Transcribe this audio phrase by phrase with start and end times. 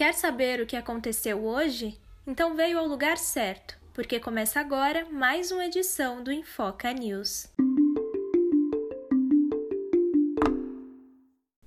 [0.00, 2.00] Quer saber o que aconteceu hoje?
[2.26, 7.46] Então veio ao lugar certo, porque começa agora mais uma edição do Infoca News.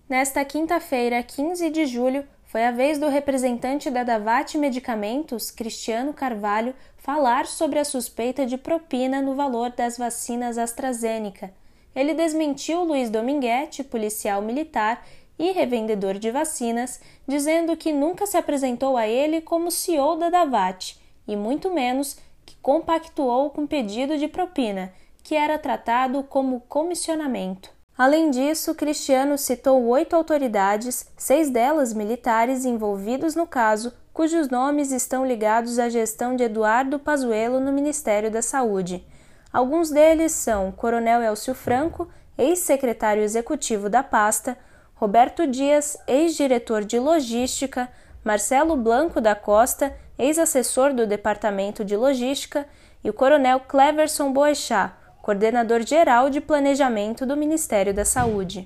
[0.09, 6.73] Nesta quinta-feira, 15 de julho, foi a vez do representante da Davat Medicamentos, Cristiano Carvalho,
[6.97, 11.53] falar sobre a suspeita de propina no valor das vacinas AstraZeneca.
[11.95, 15.05] Ele desmentiu Luiz Dominguete, policial militar
[15.37, 20.97] e revendedor de vacinas, dizendo que nunca se apresentou a ele como CEO da Davat
[21.27, 24.93] e muito menos que compactuou com pedido de propina,
[25.23, 27.71] que era tratado como comissionamento.
[27.97, 35.25] Além disso, Cristiano citou oito autoridades, seis delas militares envolvidos no caso, cujos nomes estão
[35.25, 39.05] ligados à gestão de Eduardo Pazuello no Ministério da Saúde.
[39.51, 44.57] Alguns deles são Coronel Elcio Franco, ex-secretário executivo da pasta,
[45.03, 47.89] Roberto Dias, ex-diretor de logística,
[48.23, 52.65] Marcelo Blanco da Costa, ex-assessor do Departamento de Logística,
[53.03, 58.65] e o Coronel Cleverson Boechat, coordenador geral de planejamento do Ministério da Saúde.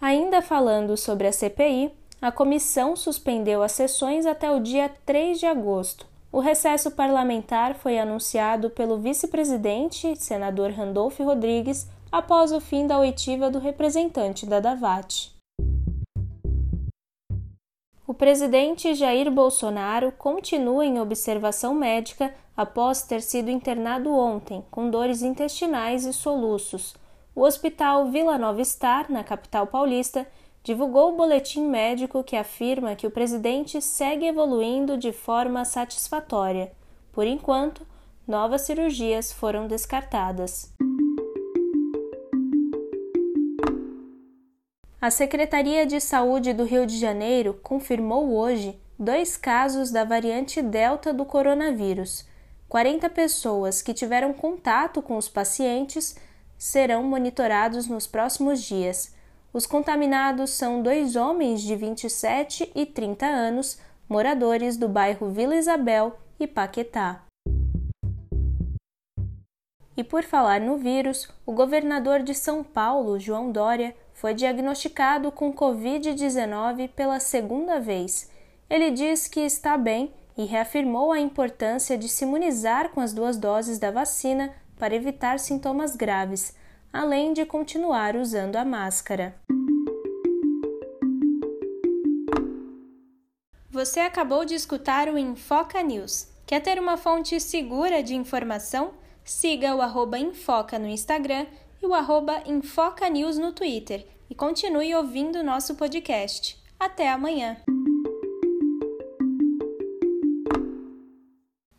[0.00, 5.46] Ainda falando sobre a CPI, a comissão suspendeu as sessões até o dia 3 de
[5.46, 6.07] agosto.
[6.30, 13.50] O recesso parlamentar foi anunciado pelo vice-presidente, senador Randolph Rodrigues, após o fim da oitiva
[13.50, 15.32] do representante da Davat.
[18.06, 25.22] O presidente Jair Bolsonaro continua em observação médica após ter sido internado ontem com dores
[25.22, 26.94] intestinais e soluços.
[27.34, 30.26] O hospital Vila Nova Star, na capital paulista,
[30.68, 36.70] divulgou o boletim médico que afirma que o presidente segue evoluindo de forma satisfatória.
[37.10, 37.86] Por enquanto,
[38.26, 40.70] novas cirurgias foram descartadas.
[45.00, 51.14] A Secretaria de Saúde do Rio de Janeiro confirmou hoje dois casos da variante Delta
[51.14, 52.28] do coronavírus.
[52.68, 56.14] 40 pessoas que tiveram contato com os pacientes
[56.58, 59.16] serão monitorados nos próximos dias.
[59.58, 63.76] Os contaminados são dois homens de 27 e 30 anos,
[64.08, 67.24] moradores do bairro Vila Isabel e Paquetá.
[69.96, 75.52] E por falar no vírus, o governador de São Paulo, João Dória, foi diagnosticado com
[75.52, 78.30] Covid-19 pela segunda vez.
[78.70, 83.36] Ele diz que está bem e reafirmou a importância de se imunizar com as duas
[83.36, 86.54] doses da vacina para evitar sintomas graves,
[86.92, 89.34] além de continuar usando a máscara.
[93.70, 96.28] Você acabou de escutar o Infoca News.
[96.46, 98.94] Quer ter uma fonte segura de informação?
[99.24, 101.46] Siga o arroba Infoca no Instagram
[101.82, 106.58] e o arroba Infoca News no Twitter e continue ouvindo nosso podcast.
[106.80, 107.58] Até amanhã!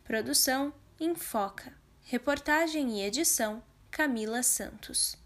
[0.04, 1.72] Produção Infoca.
[2.02, 5.16] Reportagem e edição Camila Santos.